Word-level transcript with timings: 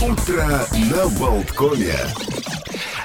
Утро 0.00 0.44
на 0.92 1.08
Болткоме. 1.18 1.92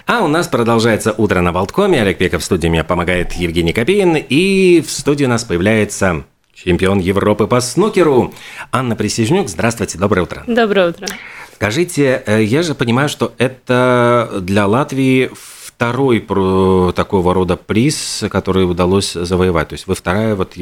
А 0.06 0.22
у 0.22 0.28
нас 0.28 0.48
продолжается 0.48 1.12
«Утро 1.18 1.42
на 1.42 1.52
Болткоме». 1.52 2.00
Олег 2.00 2.20
Пеков 2.20 2.44
в 2.44 2.46
студии 2.46 2.68
мне 2.68 2.84
помогает 2.84 3.34
Евгений 3.34 3.74
Копеин. 3.74 4.16
И 4.16 4.80
в 4.82 4.92
студии 4.92 5.26
у 5.26 5.28
нас 5.28 5.44
появляется 5.44 6.24
чемпион 6.54 7.00
Европы 7.00 7.48
по 7.48 7.62
снукеру 7.62 8.32
Анна 8.72 8.96
Присяжнюк. 8.96 9.50
Здравствуйте, 9.50 9.98
доброе 9.98 10.22
утро. 10.22 10.44
Доброе 10.46 10.90
утро. 10.90 11.08
Скажите, 11.56 12.22
э, 12.28 12.44
я 12.44 12.62
же 12.62 12.76
понимаю, 12.76 13.10
что 13.10 13.34
это 13.40 14.30
для 14.42 14.68
Латвии 14.68 15.32
второй 15.34 16.20
такого 16.20 17.34
рода 17.34 17.58
приз, 17.58 18.24
который 18.30 18.70
удалось 18.70 19.14
завоевать. 19.14 19.70
То 19.70 19.74
есть 19.74 19.88
вы 19.88 19.96
вторая 19.96 20.36
вот 20.36 20.56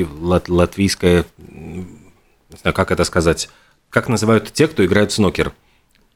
латвийская, 0.47 1.25
не 1.49 2.57
знаю, 2.61 2.73
как 2.73 2.91
это 2.91 3.03
сказать, 3.03 3.49
как 3.89 4.07
называют 4.07 4.53
те, 4.53 4.69
кто 4.69 4.85
играют 4.85 5.11
в 5.11 5.15
снукер? 5.15 5.51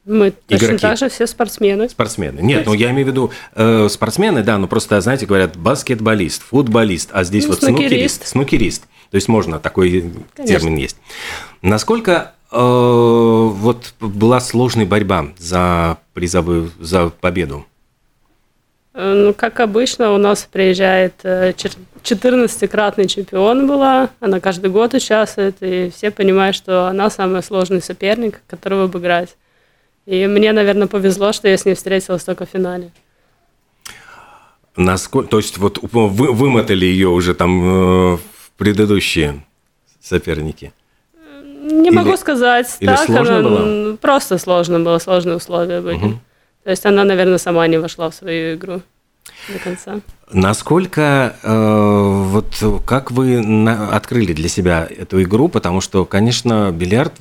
Мы 0.06 0.32
точно 0.32 0.66
Игроки. 0.66 0.82
так 0.82 0.98
же 0.98 1.10
все 1.10 1.26
спортсмены. 1.26 1.90
Спортсмены. 1.90 2.40
Нет, 2.40 2.68
ну 2.68 2.74
я 2.74 2.92
имею 2.92 3.08
в 3.08 3.10
виду 3.10 3.32
э, 3.56 3.88
спортсмены, 3.90 4.44
да, 4.44 4.60
ну 4.60 4.68
просто, 4.68 5.02
знаете, 5.02 5.26
говорят 5.26 5.58
баскетболист, 5.58 6.44
футболист, 6.44 7.10
а 7.12 7.24
здесь 7.24 7.46
ну, 7.46 7.52
вот 7.52 7.60
снукерист. 7.60 8.28
снукерист. 8.28 8.84
То 9.10 9.16
есть 9.16 9.28
можно, 9.28 9.60
такой 9.60 10.14
Конечно. 10.36 10.46
термин 10.46 10.76
есть. 10.78 10.98
Насколько 11.64 12.34
э, 12.52 12.58
вот 12.58 13.96
была 14.00 14.40
сложная 14.42 14.86
борьба 14.86 15.28
за 15.40 15.98
призовую, 16.14 16.72
за 16.80 17.10
победу? 17.10 17.66
Э, 18.94 19.14
ну, 19.14 19.34
как 19.34 19.60
обычно, 19.60 20.12
у 20.14 20.18
нас 20.18 20.48
приезжает 20.52 21.14
14-кратный 21.24 23.06
э, 23.06 23.08
чемпион 23.08 23.66
была, 23.68 24.10
она 24.20 24.40
каждый 24.40 24.70
год 24.70 24.94
участвует, 24.94 25.58
и 25.62 25.92
все 25.96 26.12
понимают, 26.12 26.56
что 26.56 26.88
она 26.88 27.10
самый 27.10 27.42
сложный 27.42 27.82
соперник, 27.82 28.42
которого 28.48 28.84
обыграть. 28.84 29.36
И 30.06 30.28
мне, 30.28 30.52
наверное, 30.52 30.88
повезло, 30.88 31.34
что 31.34 31.48
я 31.48 31.58
с 31.58 31.66
ней 31.66 31.74
встретилась 31.74 32.24
только 32.24 32.46
в 32.46 32.50
финале. 32.50 32.92
Насколько, 34.76 35.30
то 35.30 35.38
есть 35.38 35.58
вот 35.58 35.80
вы, 35.82 36.10
вымотали 36.10 36.86
ее 36.86 37.08
уже 37.08 37.34
там 37.34 38.14
э, 38.14 38.18
предыдущие 38.58 39.44
соперники? 40.02 40.74
Не 41.64 41.90
или, 41.90 41.96
могу 41.96 42.18
сказать. 42.18 42.78
Или 42.80 42.90
так, 42.90 43.06
сложно 43.06 43.38
она, 43.40 43.50
было? 43.50 43.96
Просто 43.96 44.38
сложно 44.38 44.80
было, 44.80 45.00
сложные 45.00 45.38
условия 45.38 45.82
были. 45.82 45.96
Угу. 45.96 46.20
То 46.66 46.70
есть 46.70 46.86
она, 46.86 47.04
наверное, 47.04 47.38
сама 47.38 47.66
не 47.68 47.78
вошла 47.78 48.10
в 48.10 48.16
свою 48.16 48.56
игру 48.56 48.82
до 49.48 49.60
конца. 49.60 50.00
Насколько, 50.32 51.36
э, 51.44 52.26
вот 52.32 52.84
как 52.86 53.12
вы 53.12 53.42
на, 53.42 53.96
открыли 53.96 54.34
для 54.34 54.50
себя 54.50 54.88
эту 54.90 55.22
игру, 55.22 55.50
потому 55.50 55.82
что, 55.82 56.04
конечно, 56.06 56.72
бильярд, 56.72 57.14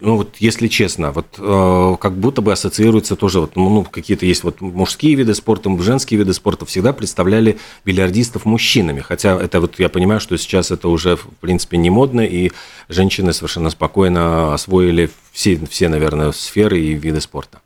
ну 0.00 0.16
вот 0.16 0.36
если 0.40 0.66
честно, 0.66 1.12
вот 1.12 1.36
э, 1.38 1.96
как 2.00 2.14
будто 2.14 2.42
бы 2.42 2.52
ассоциируется 2.52 3.14
тоже, 3.14 3.40
вот, 3.40 3.54
ну 3.54 3.84
какие-то 3.84 4.26
есть 4.26 4.42
вот 4.42 4.60
мужские 4.60 5.14
виды 5.14 5.34
спорта, 5.34 5.70
женские 5.80 6.18
виды 6.18 6.34
спорта, 6.34 6.66
всегда 6.66 6.92
представляли 6.92 7.58
бильярдистов 7.84 8.44
мужчинами, 8.44 9.00
хотя 9.00 9.40
это 9.40 9.60
вот 9.60 9.78
я 9.78 9.88
понимаю, 9.88 10.20
что 10.20 10.36
сейчас 10.36 10.72
это 10.72 10.88
уже 10.88 11.14
в 11.14 11.28
принципе 11.40 11.76
не 11.76 11.90
модно, 11.90 12.22
и 12.22 12.50
женщины 12.88 13.32
совершенно 13.32 13.70
спокойно 13.70 14.52
освоили 14.52 15.10
все, 15.30 15.60
все 15.70 15.88
наверное, 15.88 16.32
сферы 16.32 16.80
и 16.80 16.94
виды 16.94 17.20
спорта. 17.20 17.60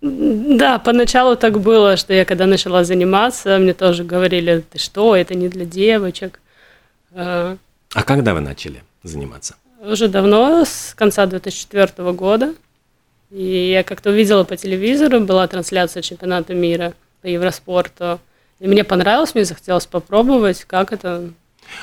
Да, 0.00 0.78
поначалу 0.78 1.36
так 1.36 1.60
было, 1.60 1.96
что 1.96 2.14
я 2.14 2.24
когда 2.24 2.46
начала 2.46 2.84
заниматься, 2.84 3.58
мне 3.58 3.74
тоже 3.74 4.02
говорили, 4.02 4.64
ты 4.70 4.78
что, 4.78 5.14
это 5.14 5.34
не 5.34 5.48
для 5.48 5.66
девочек. 5.66 6.40
А, 7.12 7.56
а 7.92 8.02
когда 8.02 8.32
вы 8.32 8.40
начали 8.40 8.82
заниматься? 9.02 9.56
Уже 9.82 10.08
давно, 10.08 10.64
с 10.64 10.94
конца 10.96 11.26
2004 11.26 12.12
года. 12.12 12.54
И 13.30 13.70
я 13.70 13.82
как-то 13.82 14.10
увидела 14.10 14.44
по 14.44 14.56
телевизору, 14.56 15.20
была 15.20 15.46
трансляция 15.46 16.02
чемпионата 16.02 16.54
мира 16.54 16.94
по 17.20 17.26
Евроспорту. 17.26 18.20
И 18.58 18.66
мне 18.66 18.84
понравилось, 18.84 19.34
мне 19.34 19.44
захотелось 19.44 19.86
попробовать, 19.86 20.64
как 20.64 20.92
это. 20.92 21.30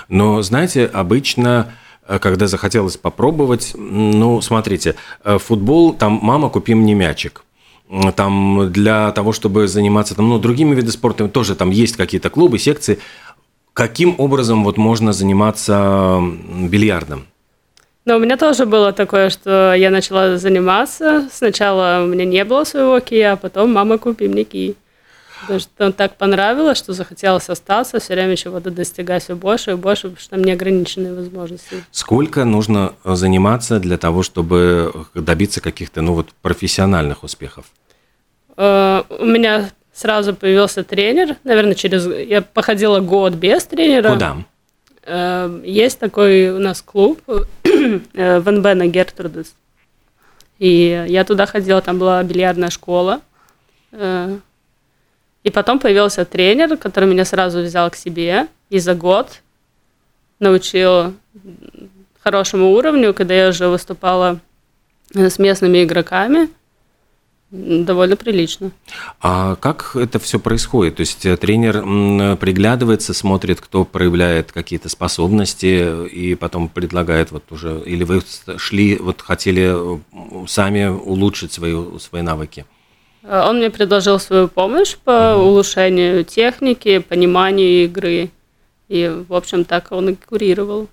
Но, 0.09 0.41
знаете, 0.41 0.85
обычно 0.85 1.73
э, 2.07 2.19
когда 2.19 2.47
захотелось 2.47 2.97
попробовать, 2.97 3.73
ну, 3.75 4.41
смотрите, 4.41 4.95
э, 5.23 5.37
футбол, 5.37 5.93
там 5.93 6.19
«мама, 6.21 6.49
купи 6.49 6.73
мне 6.73 6.95
мячик» 6.95 7.43
там 8.15 8.71
для 8.71 9.11
того, 9.11 9.31
чтобы 9.31 9.67
заниматься 9.67 10.15
там, 10.15 10.29
ну, 10.29 10.39
другими 10.39 10.75
видами 10.75 10.91
спорта, 10.91 11.27
тоже 11.27 11.55
там 11.55 11.69
есть 11.69 11.95
какие-то 11.95 12.29
клубы, 12.29 12.59
секции. 12.59 12.99
Каким 13.73 14.15
образом 14.17 14.63
вот 14.63 14.77
можно 14.77 15.13
заниматься 15.13 16.21
бильярдом? 16.69 17.27
Ну, 18.05 18.15
у 18.15 18.19
меня 18.19 18.37
тоже 18.37 18.65
было 18.65 18.93
такое, 18.93 19.29
что 19.29 19.73
я 19.73 19.89
начала 19.89 20.37
заниматься. 20.37 21.27
Сначала 21.31 22.03
у 22.03 22.07
меня 22.07 22.25
не 22.25 22.43
было 22.45 22.63
своего 22.63 22.99
кия, 22.99 23.33
а 23.33 23.35
потом 23.35 23.73
мама 23.73 23.97
купи 23.97 24.27
мне 24.27 24.45
ки. 24.45 24.75
Потому 25.41 25.59
что 25.59 25.91
так 25.91 26.15
понравилось, 26.15 26.77
что 26.77 26.93
захотелось 26.93 27.49
остаться, 27.49 27.99
все 27.99 28.13
время 28.13 28.35
чего-то 28.35 28.71
достигать 28.71 29.23
все 29.23 29.35
больше 29.35 29.71
и 29.71 29.75
больше, 29.75 30.03
потому 30.03 30.19
что 30.19 30.29
там 30.31 30.43
неограниченные 30.43 31.13
возможности. 31.13 31.83
Сколько 31.91 32.43
нужно 32.45 32.93
заниматься 33.03 33.79
для 33.79 33.97
того, 33.97 34.23
чтобы 34.23 34.93
добиться 35.13 35.61
каких-то 35.61 36.01
ну, 36.01 36.13
вот, 36.13 36.29
профессиональных 36.41 37.23
успехов? 37.23 37.65
Э, 38.57 39.03
у 39.09 39.25
меня 39.25 39.69
сразу 39.93 40.33
появился 40.33 40.83
тренер, 40.83 41.37
наверное, 41.43 41.75
через... 41.75 42.05
Я 42.05 42.41
походила 42.41 42.99
год 42.99 43.33
без 43.33 43.63
тренера. 43.65 44.13
Куда? 44.13 44.37
Э, 45.03 45.61
есть 45.63 45.99
такой 45.99 46.49
у 46.49 46.59
нас 46.59 46.81
клуб 46.81 47.21
э, 47.27 48.39
в 48.39 48.51
НБ 48.51 48.63
на 48.63 48.87
Гертрудес. 48.87 49.53
И 50.59 51.05
я 51.07 51.23
туда 51.23 51.45
ходила, 51.45 51.81
там 51.81 51.99
была 51.99 52.23
бильярдная 52.23 52.71
школа. 52.71 53.21
И 55.47 55.49
потом 55.49 55.79
появился 55.79 56.25
тренер, 56.25 56.75
который 56.75 57.07
меня 57.07 57.23
сразу 57.23 57.61
взял 57.61 57.89
к 57.89 57.95
себе 57.95 58.47
и 58.69 58.79
за 58.79 58.95
год 58.95 59.41
научил 60.39 61.13
хорошему 62.19 62.73
уровню, 62.73 63.13
когда 63.13 63.33
я 63.33 63.47
уже 63.47 63.69
выступала 63.69 64.41
с 65.13 65.39
местными 65.39 65.85
игроками. 65.85 66.49
Довольно 67.49 68.17
прилично. 68.17 68.71
А 69.21 69.55
как 69.55 69.95
это 69.95 70.19
все 70.19 70.37
происходит? 70.37 70.97
То 70.97 70.99
есть 70.99 71.25
э, 71.25 71.37
тренер 71.37 72.35
приглядывается, 72.35 73.13
смотрит, 73.13 73.61
кто 73.61 73.85
проявляет 73.85 74.51
какие-то 74.51 74.89
способности 74.89 76.07
и 76.07 76.35
потом 76.35 76.67
предлагает 76.67 77.31
вот 77.31 77.49
уже, 77.53 77.81
или 77.85 78.03
вы 78.03 78.21
шли, 78.57 78.97
вот 78.97 79.21
хотели 79.21 79.71
э, 79.73 80.45
сами 80.45 80.87
улучшить 80.87 81.53
свои, 81.53 81.73
свои 81.99 82.21
навыки? 82.21 82.65
Э, 83.27 83.43
он 83.47 83.57
мне 83.57 83.69
предложил 83.69 84.19
свою 84.19 84.47
помощь 84.47 84.95
по 84.95 85.35
улучшению 85.35 86.23
техники, 86.23 86.99
пониманию 86.99 87.83
игры. 87.83 88.29
И, 88.87 89.23
в 89.27 89.33
общем, 89.33 89.65
так 89.65 89.91
он 89.91 90.09
и 90.09 90.15
курировал. 90.15 90.87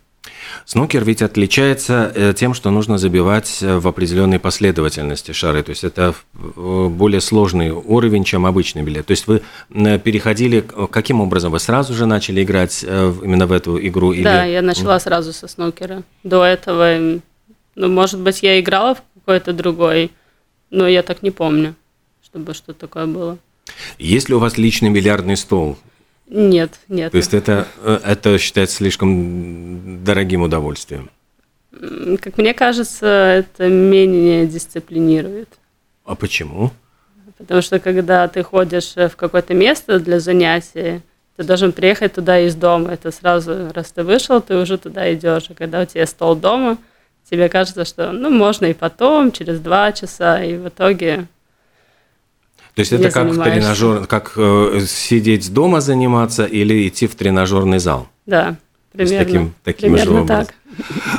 Снукер 0.64 1.04
ведь 1.04 1.20
отличается 1.20 2.10
э, 2.14 2.32
тем, 2.34 2.54
что 2.54 2.70
нужно 2.70 2.98
забивать 2.98 3.58
э, 3.62 3.76
в 3.76 3.86
определенной 3.86 4.38
последовательности 4.40 5.32
шары. 5.32 5.62
То 5.62 5.70
есть 5.70 5.84
это 5.84 6.14
более 6.32 7.20
сложный 7.20 7.70
уровень, 7.70 8.24
чем 8.24 8.46
обычный 8.46 8.82
билет. 8.82 9.06
То 9.06 9.12
есть 9.12 9.26
вы 9.28 9.42
переходили, 9.70 10.64
каким 10.90 11.20
образом? 11.20 11.52
Вы 11.52 11.60
сразу 11.60 11.94
же 11.94 12.06
начали 12.06 12.42
играть 12.42 12.82
именно 12.82 13.46
в 13.46 13.52
эту 13.52 13.78
игру? 13.86 14.12
Или... 14.12 14.24
Да, 14.24 14.44
я 14.44 14.62
начала 14.62 14.98
сразу 14.98 15.32
со 15.32 15.46
снукера. 15.46 16.02
До 16.24 16.42
этого, 16.42 17.20
ну, 17.74 17.88
может 17.88 18.18
быть, 18.18 18.42
я 18.42 18.58
играла 18.58 18.94
в 18.94 19.02
какой-то 19.20 19.52
другой, 19.52 20.10
но 20.70 20.88
я 20.88 21.02
так 21.02 21.22
не 21.22 21.30
помню 21.30 21.74
чтобы 22.34 22.52
что-то 22.52 22.80
такое 22.80 23.06
было. 23.06 23.38
Есть 23.96 24.28
ли 24.28 24.34
у 24.34 24.40
вас 24.40 24.58
личный 24.58 24.90
бильярдный 24.90 25.36
стол? 25.36 25.78
Нет, 26.26 26.80
нет. 26.88 27.12
То 27.12 27.16
есть 27.16 27.32
это, 27.32 27.68
э, 27.80 28.00
это 28.04 28.38
считается 28.38 28.76
слишком 28.76 30.02
дорогим 30.02 30.42
удовольствием? 30.42 31.10
Как 32.20 32.36
мне 32.36 32.52
кажется, 32.52 33.06
это 33.06 33.68
менее 33.68 34.48
дисциплинирует. 34.48 35.48
А 36.04 36.16
почему? 36.16 36.72
Потому 37.38 37.62
что 37.62 37.78
когда 37.78 38.26
ты 38.26 38.42
ходишь 38.42 38.94
в 38.96 39.12
какое-то 39.14 39.54
место 39.54 40.00
для 40.00 40.18
занятий, 40.18 41.02
ты 41.36 41.44
должен 41.44 41.70
приехать 41.70 42.14
туда 42.14 42.40
из 42.40 42.56
дома. 42.56 42.94
Это 42.94 43.12
сразу, 43.12 43.70
раз 43.72 43.92
ты 43.92 44.02
вышел, 44.02 44.40
ты 44.40 44.56
уже 44.56 44.76
туда 44.76 45.14
идешь. 45.14 45.50
А 45.50 45.54
когда 45.54 45.82
у 45.82 45.84
тебя 45.84 46.06
стол 46.06 46.34
дома, 46.34 46.78
тебе 47.30 47.48
кажется, 47.48 47.84
что 47.84 48.10
ну 48.10 48.30
можно 48.30 48.66
и 48.66 48.74
потом, 48.74 49.30
через 49.30 49.60
два 49.60 49.92
часа, 49.92 50.42
и 50.42 50.56
в 50.56 50.68
итоге 50.68 51.28
то 52.74 52.80
есть 52.80 52.92
это 52.92 53.10
как 53.10 53.32
тренажер, 53.32 54.06
как 54.06 54.32
э, 54.36 54.80
сидеть 54.86 55.52
дома 55.52 55.80
заниматься 55.80 56.44
или 56.44 56.88
идти 56.88 57.06
в 57.06 57.14
тренажерный 57.14 57.78
зал? 57.78 58.08
Да, 58.26 58.56
примерно. 58.92 59.24
Таким, 59.24 59.54
таким 59.62 59.92
примерно 59.92 60.20
же 60.22 60.26
так. 60.26 60.54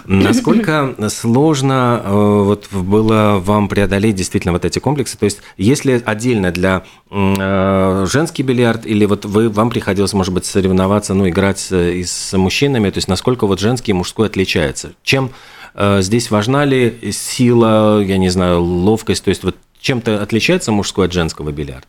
Насколько 0.05 0.93
сложно 1.09 2.01
э, 2.03 2.11
вот 2.11 2.67
было 2.73 3.39
вам 3.39 3.69
преодолеть 3.69 4.15
действительно 4.15 4.51
вот 4.51 4.65
эти 4.65 4.79
комплексы? 4.79 5.17
То 5.17 5.23
есть, 5.23 5.39
если 5.55 6.01
отдельно 6.05 6.51
для 6.51 6.83
э, 7.09 8.05
женский 8.11 8.43
бильярд 8.43 8.85
или 8.85 9.05
вот 9.05 9.23
вы 9.23 9.49
вам 9.49 9.69
приходилось, 9.69 10.11
может 10.11 10.33
быть, 10.33 10.43
соревноваться, 10.43 11.13
ну, 11.13 11.29
играть 11.29 11.71
и 11.71 12.03
с 12.03 12.37
мужчинами, 12.37 12.89
то 12.89 12.97
есть 12.97 13.07
насколько 13.07 13.47
вот 13.47 13.61
женский 13.61 13.91
и 13.91 13.93
мужской 13.93 14.27
отличается? 14.27 14.91
Чем 15.03 15.27
э, 15.27 15.54
здесь 15.77 16.31
важна 16.31 16.63
ли 16.65 17.11
сила, 17.11 18.01
я 18.01 18.17
не 18.17 18.29
знаю, 18.29 18.61
ловкость, 18.61 19.23
то 19.23 19.29
есть 19.29 19.43
вот 19.43 19.55
чем-то 19.79 20.21
отличается 20.21 20.71
мужской 20.71 21.05
от 21.05 21.13
женского 21.13 21.51
бильярд? 21.51 21.87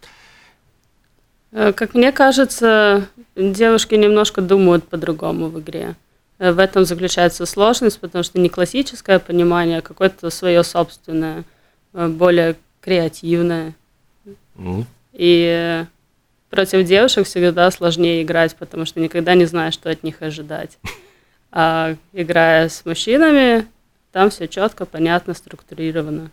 Э, 1.52 1.72
как 1.72 1.94
мне 1.94 2.12
кажется, 2.12 3.08
девушки 3.34 3.94
немножко 3.94 4.42
думают 4.42 4.86
по-другому 4.86 5.48
в 5.48 5.58
игре. 5.60 5.94
Э, 6.38 6.52
в 6.52 6.58
этом 6.58 6.84
заключается 6.84 7.46
сложность, 7.46 7.98
потому 7.98 8.22
что 8.22 8.38
не 8.38 8.50
классическое 8.50 9.18
понимание, 9.18 9.78
а 9.78 9.82
какое-то 9.82 10.28
свое 10.28 10.62
собственное, 10.62 11.44
э, 11.94 12.08
более 12.08 12.56
креативное. 12.82 13.74
Mm. 14.56 14.84
И 15.14 15.84
против 16.50 16.86
девушек 16.86 17.26
всегда 17.26 17.70
сложнее 17.70 18.22
играть, 18.22 18.54
потому 18.56 18.84
что 18.84 19.00
никогда 19.00 19.34
не 19.34 19.46
знаешь, 19.46 19.72
что 19.72 19.88
от 19.88 20.02
них 20.02 20.20
ожидать. 20.20 20.78
А 21.52 21.94
играя 22.12 22.68
с 22.68 22.84
мужчинами, 22.84 23.66
там 24.16 24.30
все 24.30 24.48
четко, 24.48 24.86
понятно, 24.86 25.34
структурировано. 25.34 26.30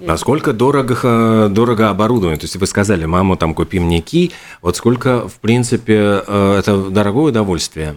Насколько 0.00 0.52
дорого, 0.52 1.48
дорого 1.48 1.88
оборудование? 1.88 2.36
То 2.36 2.46
есть 2.46 2.56
вы 2.56 2.66
сказали, 2.66 3.04
маму, 3.04 3.36
там, 3.36 3.54
купи 3.54 3.78
мне 3.78 4.00
ки. 4.00 4.32
Вот 4.60 4.76
сколько, 4.76 5.28
в 5.28 5.34
принципе, 5.34 6.20
э, 6.26 6.56
это 6.58 6.90
дорогое 6.90 7.30
удовольствие? 7.30 7.94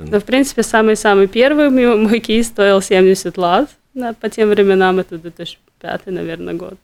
Ну, 0.00 0.18
в 0.18 0.24
принципе, 0.24 0.64
самый-самый 0.64 1.28
первый 1.28 1.70
мой 1.70 2.18
ки 2.18 2.42
стоил 2.42 2.82
70 2.82 3.38
лат. 3.38 3.70
Да, 3.94 4.12
по 4.12 4.28
тем 4.28 4.48
временам 4.48 4.98
это 4.98 5.16
2005, 5.16 6.06
наверное, 6.06 6.54
год. 6.54 6.78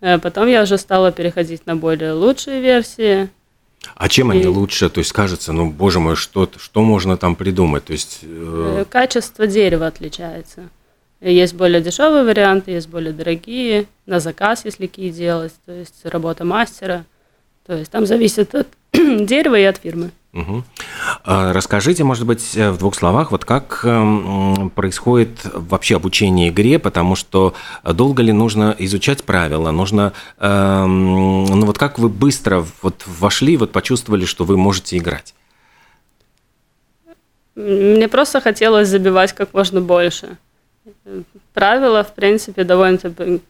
Э, 0.00 0.18
потом 0.20 0.46
я 0.46 0.62
уже 0.62 0.78
стала 0.78 1.10
переходить 1.10 1.66
на 1.66 1.74
более 1.74 2.12
лучшие 2.12 2.60
версии. 2.60 3.28
А 3.94 4.08
чем 4.08 4.32
и... 4.32 4.36
они 4.36 4.46
лучше? 4.46 4.88
То 4.90 4.98
есть 4.98 5.12
кажется, 5.12 5.52
ну, 5.52 5.70
боже 5.70 6.00
мой, 6.00 6.16
что, 6.16 6.50
что 6.56 6.82
можно 6.82 7.16
там 7.16 7.36
придумать? 7.36 7.84
То 7.84 7.92
есть... 7.92 8.20
Э... 8.22 8.84
Качество 8.88 9.46
дерева 9.46 9.86
отличается. 9.86 10.68
Есть 11.20 11.54
более 11.54 11.80
дешевые 11.80 12.24
варианты, 12.24 12.72
есть 12.72 12.88
более 12.88 13.12
дорогие, 13.12 13.86
на 14.04 14.20
заказ, 14.20 14.64
если 14.64 14.86
ки 14.86 15.10
делать, 15.10 15.52
то 15.64 15.72
есть 15.72 16.04
работа 16.04 16.44
мастера. 16.44 17.04
То 17.66 17.74
есть 17.74 17.90
там 17.90 18.06
зависит 18.06 18.54
от 18.54 18.68
дерева 18.92 19.58
и 19.58 19.64
от 19.64 19.78
фирмы. 19.78 20.10
Угу. 20.36 20.64
Расскажите, 21.24 22.04
может 22.04 22.26
быть, 22.26 22.56
э, 22.56 22.70
в 22.70 22.76
двух 22.76 22.94
словах, 22.94 23.30
вот 23.30 23.46
как 23.46 23.80
эм, 23.84 24.70
происходит 24.74 25.30
вообще 25.54 25.96
обучение 25.96 26.50
игре, 26.50 26.78
потому 26.78 27.16
что 27.16 27.54
долго 27.82 28.22
ли 28.22 28.32
нужно 28.32 28.76
изучать 28.78 29.24
правила, 29.24 29.70
нужно, 29.70 30.12
эм, 30.38 31.46
ну 31.46 31.64
вот 31.64 31.78
как 31.78 31.98
вы 31.98 32.10
быстро 32.10 32.66
вот 32.82 33.02
вошли, 33.06 33.56
вот 33.56 33.72
почувствовали, 33.72 34.26
что 34.26 34.44
вы 34.44 34.58
можете 34.58 34.98
играть? 34.98 35.34
Мне 37.54 38.06
просто 38.08 38.42
хотелось 38.42 38.88
забивать 38.88 39.32
как 39.32 39.54
можно 39.54 39.80
больше. 39.80 40.36
Правила, 41.54 42.04
в 42.04 42.12
принципе, 42.12 42.64
довольно 42.64 42.98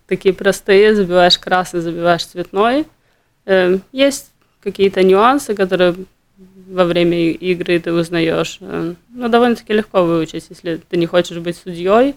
такие 0.07 0.33
простые. 0.33 0.95
Забиваешь 0.95 1.39
красный, 1.39 1.81
забиваешь 1.81 2.25
цветной. 2.25 2.87
Эм, 3.47 3.83
есть 3.91 4.31
какие-то 4.63 5.03
нюансы, 5.03 5.57
которые 5.57 5.97
во 6.39 6.85
время 6.85 7.31
игры 7.33 7.79
ты 7.81 7.93
узнаешь. 7.93 8.59
Эм, 8.61 8.97
но 9.09 9.29
довольно-таки 9.29 9.73
легко 9.73 10.05
выучить, 10.05 10.47
если 10.51 10.81
ты 10.89 10.97
не 10.97 11.07
хочешь 11.07 11.39
быть 11.39 11.57
судьей, 11.57 12.15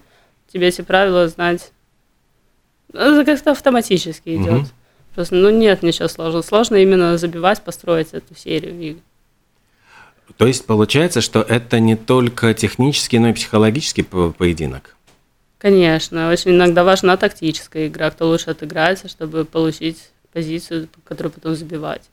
тебе 0.52 0.68
эти 0.68 0.82
правила 0.82 1.28
знать 1.28 1.72
ну, 2.94 3.00
это 3.00 3.26
как-то 3.26 3.52
автоматически 3.52 4.30
идет. 4.36 4.62
Угу. 4.62 4.68
Просто, 5.16 5.36
ну, 5.36 5.50
нет 5.50 5.84
ничего 5.84 6.08
сложного. 6.08 6.42
Сложно 6.42 6.76
именно 6.78 7.18
забивать, 7.18 7.62
построить 7.62 8.10
эту 8.14 8.36
серию 8.36 8.80
игр. 8.80 9.00
То 10.38 10.48
есть 10.48 10.66
получается, 10.66 11.22
что 11.22 11.42
это 11.42 11.80
не 11.80 11.96
только 11.96 12.54
технический, 12.54 13.20
но 13.20 13.30
и 13.30 13.34
психологический 13.34 14.04
поединок? 14.04 14.96
Конечно, 15.58 16.32
очень 16.32 16.52
иногда 16.52 16.84
важна 16.84 17.18
тактическая 17.18 17.88
игра, 17.88 18.12
кто 18.12 18.28
лучше 18.30 18.52
отыграется, 18.52 19.10
чтобы 19.10 19.44
получить 19.44 20.10
позицию, 20.32 20.88
которую 21.04 21.34
потом 21.34 21.56
забивать. 21.56 22.04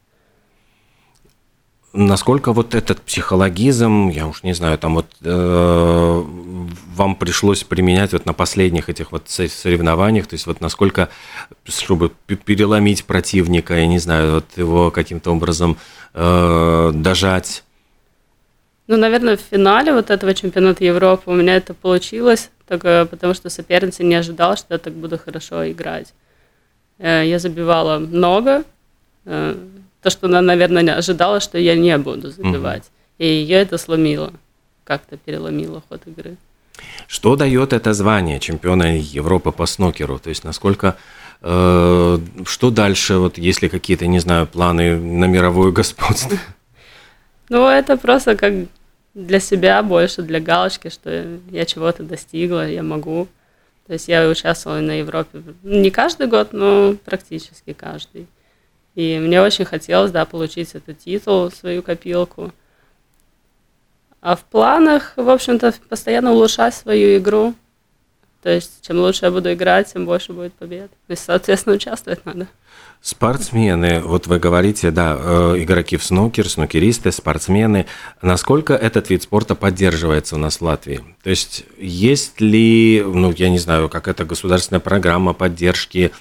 Насколько 1.97 2.53
вот 2.53 2.75
этот 2.75 3.01
психологизм, 3.01 4.09
я 4.11 4.27
уж 4.27 4.43
не 4.43 4.53
знаю, 4.53 4.77
там 4.79 4.95
вот 4.95 5.07
э, 5.23 6.23
вам 6.95 7.17
пришлось 7.17 7.65
применять 7.65 8.13
вот 8.13 8.27
на 8.27 8.35
последних 8.35 8.91
этих 8.91 9.13
вот 9.13 9.29
соревнованиях, 9.29 10.27
то 10.27 10.35
есть 10.35 10.47
вот 10.47 10.61
насколько, 10.61 11.09
чтобы 11.65 12.13
переломить 12.45 13.05
противника, 13.07 13.75
я 13.75 13.87
не 13.87 13.99
знаю, 13.99 14.35
вот 14.35 14.45
его 14.57 14.91
каким-то 14.91 15.31
образом 15.31 15.79
э, 16.13 16.93
дожать? 16.95 17.65
Ну, 18.89 18.97
наверное, 18.99 19.37
в 19.37 19.41
финале 19.41 19.93
вот 19.93 20.11
этого 20.11 20.35
чемпионата 20.35 20.85
Европы 20.85 21.31
у 21.31 21.35
меня 21.35 21.57
это 21.57 21.73
получилось 21.75 22.51
только 22.69 23.07
потому 23.11 23.35
что 23.35 23.49
соперница 23.49 24.03
не 24.03 24.15
ожидала, 24.15 24.57
что 24.57 24.75
я 24.75 24.79
так 24.79 24.93
буду 24.93 25.19
хорошо 25.19 25.71
играть. 25.71 26.13
Э, 26.99 27.23
я 27.25 27.39
забивала 27.39 27.99
много, 27.99 28.65
э, 29.25 29.57
то, 30.07 30.11
что 30.11 30.27
она, 30.27 30.41
наверное, 30.41 30.83
не 30.83 30.93
ожидала, 30.93 31.41
что 31.41 31.59
я 31.59 31.75
не 31.75 31.99
буду 31.99 32.31
забивать. 32.31 32.83
Угу. 32.83 32.93
И 33.19 33.27
ее 33.27 33.57
это 33.57 33.77
сломило, 33.77 34.33
как-то 34.85 35.17
переломило 35.17 35.83
ход 35.89 36.01
игры. 36.07 36.37
Что 37.09 37.35
дает 37.35 37.73
это 37.73 37.93
звание 37.93 38.39
чемпиона 38.39 38.99
Европы 38.99 39.51
по 39.51 39.67
снукеру? 39.67 40.21
То 40.21 40.29
есть 40.29 40.45
насколько 40.45 40.97
э, 41.43 42.19
что 42.45 42.71
дальше, 42.71 43.17
вот 43.17 43.37
если 43.37 43.67
какие-то, 43.67 44.07
не 44.07 44.21
знаю, 44.21 44.47
планы 44.47 44.97
на 44.97 45.25
мировое 45.25 45.73
господство? 45.73 46.39
Ну, 47.49 47.69
это 47.69 47.97
просто 47.97 48.37
как 48.37 48.53
для 49.15 49.39
себя 49.39 49.81
больше, 49.83 50.23
для 50.23 50.41
галочки, 50.41 50.89
что 50.91 51.39
я 51.51 51.65
чего-то 51.65 52.03
достигла, 52.03 52.69
я 52.69 52.83
могу. 52.83 53.29
То 53.87 53.93
есть 53.93 54.09
я 54.09 54.29
участвовала 54.29 54.81
на 54.81 54.99
Европе 54.99 55.43
не 55.63 55.91
каждый 55.91 56.27
год, 56.27 56.53
но 56.53 56.97
практически 57.05 57.73
каждый. 57.73 58.27
И 58.97 59.19
мне 59.19 59.43
очень 59.43 59.67
хотелось, 59.67 60.11
да, 60.11 60.25
получить 60.25 60.75
этот 60.75 60.99
титул, 60.99 61.51
свою 61.51 61.83
копилку. 61.83 62.51
А 64.23 64.35
в 64.35 64.41
планах, 64.41 65.13
в 65.17 65.29
общем-то, 65.29 65.73
постоянно 65.89 66.33
улучшать 66.33 66.75
свою 66.75 67.19
игру. 67.19 67.55
То 68.43 68.51
есть, 68.51 68.87
чем 68.87 68.99
лучше 68.99 69.27
я 69.27 69.31
буду 69.31 69.53
играть, 69.53 69.93
тем 69.93 70.07
больше 70.07 70.33
будет 70.33 70.55
побед. 70.55 70.91
То 70.91 71.11
есть, 71.11 71.25
соответственно, 71.25 71.77
участвовать 71.77 72.25
надо. 72.25 72.49
Спортсмены, 73.03 74.01
вот 74.01 74.27
вы 74.27 74.39
говорите, 74.39 74.91
да, 74.91 75.17
э, 75.19 75.55
игроки 75.59 75.97
в 75.97 76.03
снукер, 76.03 76.49
снукеристы, 76.49 77.13
спортсмены. 77.13 77.87
Насколько 78.23 78.75
этот 78.75 79.11
вид 79.11 79.23
спорта 79.23 79.55
поддерживается 79.55 80.37
у 80.37 80.39
нас 80.39 80.61
в 80.61 80.63
Латвии? 80.63 81.05
То 81.23 81.31
есть 81.31 81.65
есть 81.79 82.41
ли, 82.41 83.05
ну, 83.07 83.33
я 83.33 83.51
не 83.51 83.59
знаю, 83.59 83.89
как 83.89 84.09
это 84.09 84.25
государственная 84.25 84.81
программа 84.81 85.35
поддержки, 85.35 86.13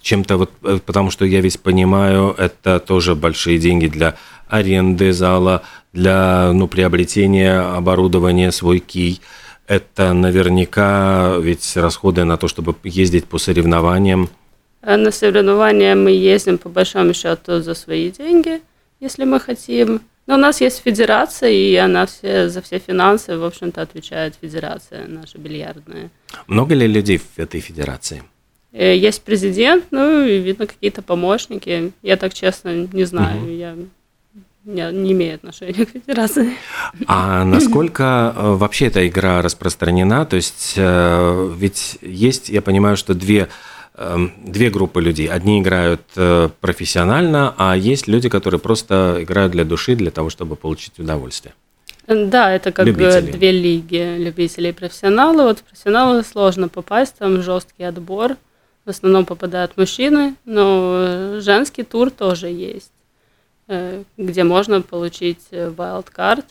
чем-то 0.00 0.36
вот, 0.36 0.50
э, 0.62 0.78
потому 0.84 1.10
что 1.10 1.24
я 1.24 1.40
весь 1.40 1.56
понимаю, 1.56 2.34
это 2.38 2.80
тоже 2.80 3.14
большие 3.14 3.58
деньги 3.58 3.86
для 3.86 4.16
аренды 4.48 5.12
зала, 5.12 5.62
для, 5.92 6.52
ну, 6.52 6.68
приобретения 6.68 7.60
оборудования, 7.60 8.52
свой 8.52 8.78
кий. 8.78 9.20
Это 9.66 10.12
наверняка 10.12 11.36
ведь 11.38 11.76
расходы 11.76 12.24
на 12.24 12.36
то, 12.36 12.48
чтобы 12.48 12.74
ездить 12.84 13.26
по 13.26 13.38
соревнованиям– 13.38 14.28
Э, 14.82 14.96
на 14.96 15.10
соревнования 15.10 15.94
мы 15.94 16.10
ездим 16.10 16.58
по 16.58 16.68
большому 16.68 17.14
счету 17.14 17.62
за 17.62 17.74
свои 17.74 18.10
деньги, 18.10 18.60
если 19.00 19.24
мы 19.24 19.40
хотим. 19.40 20.00
Но 20.26 20.34
у 20.34 20.38
нас 20.38 20.60
есть 20.60 20.82
федерация, 20.82 21.50
и 21.50 21.74
она 21.76 22.06
все, 22.06 22.48
за 22.48 22.62
все 22.62 22.78
финансы, 22.78 23.36
в 23.36 23.44
общем-то, 23.44 23.82
отвечает 23.82 24.34
федерация 24.40 25.06
наша 25.08 25.38
бильярдная. 25.38 26.10
Много 26.46 26.74
ли 26.74 26.86
людей 26.86 27.18
в 27.18 27.38
этой 27.38 27.60
федерации? 27.60 28.22
Э, 28.72 28.96
есть 28.96 29.22
президент, 29.22 29.84
ну 29.90 30.24
и, 30.24 30.38
видно, 30.38 30.66
какие-то 30.66 31.02
помощники. 31.02 31.92
Я 32.02 32.16
так 32.16 32.34
честно 32.34 32.88
не 32.92 33.04
знаю, 33.04 33.42
угу. 33.42 33.50
я 33.50 33.76
не, 34.64 34.92
не 34.92 35.12
имею 35.12 35.34
отношения 35.36 35.86
к 35.86 35.90
федерации. 35.90 36.52
А 37.06 37.44
насколько 37.44 38.34
э, 38.36 38.52
вообще 38.54 38.86
эта 38.86 39.06
игра 39.06 39.42
распространена? 39.42 40.26
То 40.26 40.36
есть 40.36 40.74
ведь 40.76 41.98
есть, 42.00 42.48
я 42.48 42.62
понимаю, 42.62 42.96
что 42.96 43.14
две 43.14 43.48
Эм, 43.94 44.32
две 44.42 44.70
группы 44.70 45.02
людей. 45.02 45.28
Одни 45.28 45.60
играют 45.60 46.00
э, 46.16 46.48
профессионально, 46.60 47.54
а 47.58 47.76
есть 47.76 48.08
люди, 48.08 48.30
которые 48.30 48.58
просто 48.58 49.18
играют 49.20 49.52
для 49.52 49.64
души, 49.64 49.94
для 49.94 50.10
того, 50.10 50.30
чтобы 50.30 50.56
получить 50.56 50.98
удовольствие. 50.98 51.54
Да, 52.06 52.50
это 52.50 52.72
как 52.72 52.86
Любители. 52.86 53.32
две 53.32 53.52
лиги 53.52 54.16
любителей 54.18 54.70
и 54.70 54.72
профессионалы. 54.72 55.44
Вот 55.44 55.58
в 55.58 55.62
профессионалы 55.64 56.24
сложно 56.24 56.68
попасть, 56.68 57.16
там 57.18 57.42
жесткий 57.42 57.84
отбор. 57.84 58.36
В 58.84 58.90
основном 58.90 59.26
попадают 59.26 59.76
мужчины, 59.76 60.34
но 60.44 61.40
женский 61.40 61.84
тур 61.84 62.10
тоже 62.10 62.48
есть, 62.48 62.92
э, 63.68 64.02
где 64.16 64.44
можно 64.44 64.82
получить 64.82 65.40
э, 65.50 65.70
wildcard. 65.70 66.44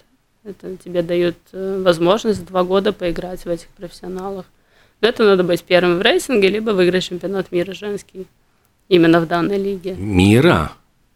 Это 0.44 0.78
тебе 0.78 1.04
дают 1.04 1.36
возможность 1.52 2.46
два 2.46 2.64
года 2.64 2.94
поиграть 2.94 3.46
в 3.46 3.48
этих 3.48 3.68
профессионалах. 3.68 4.46
Это 5.02 5.24
надо 5.24 5.44
быть 5.44 5.64
первым 5.64 5.98
в 5.98 6.02
рейтинге, 6.02 6.48
либо 6.48 6.72
выиграть 6.72 7.04
чемпионат 7.04 7.52
мира 7.52 7.74
женский. 7.74 8.28
Именно 8.88 9.20
в 9.20 9.28
данной 9.28 9.58
лиге. 9.58 9.94
Мира? 9.96 10.72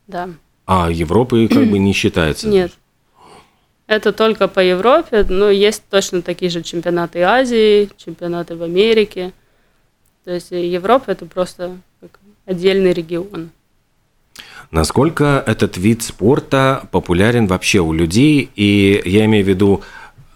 Да. 0.08 0.30
А 0.66 0.90
Европы 0.90 1.48
как 1.48 1.66
бы 1.68 1.78
не 1.78 1.94
считается? 1.94 2.48
Нет. 2.48 2.72
Это 3.88 4.12
только 4.12 4.48
по 4.48 4.60
Европе, 4.60 5.26
но 5.30 5.50
есть 5.50 5.84
точно 5.90 6.24
такие 6.24 6.50
же 6.50 6.64
чемпионаты 6.64 7.22
Азии, 7.22 7.90
чемпионаты 7.98 8.56
в 8.56 8.64
Америке. 8.64 9.34
То 10.26 10.32
есть 10.32 10.52
Европа 10.52 11.12
это 11.12 11.26
просто 11.28 11.78
отдельный 12.46 12.94
регион. 12.94 13.52
Насколько 14.72 15.44
этот 15.46 15.78
вид 15.78 16.02
спорта 16.02 16.88
популярен 16.92 17.46
вообще 17.46 17.80
у 17.80 17.94
людей? 17.94 18.50
И 18.56 19.02
я 19.06 19.26
имею 19.26 19.46
в 19.46 19.48
виду, 19.48 19.84